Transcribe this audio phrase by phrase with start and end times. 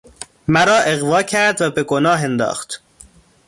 [0.53, 2.81] مرا اغوا کرد و به گناه انداخت